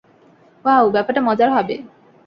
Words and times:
Wow, 0.65 0.85
ব্যাপারটা 0.95 1.21
মজার 1.27 1.49
হবে! 1.55 1.75